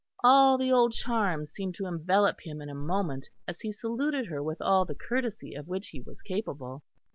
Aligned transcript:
All 0.23 0.57
the 0.57 0.71
old 0.71 0.93
charm 0.93 1.45
seemed 1.45 1.75
to 1.75 1.85
envelop 1.85 2.41
him 2.41 2.59
in 2.59 2.69
a 2.69 2.73
moment 2.73 3.29
as 3.47 3.61
he 3.61 3.71
saluted 3.71 4.25
her 4.25 4.41
with 4.41 4.59
all 4.59 4.83
the 4.83 4.95
courtesy 4.95 5.53
of 5.53 5.67
which 5.67 5.89
he 5.89 6.01
was 6.01 6.23
capable. 6.23 6.81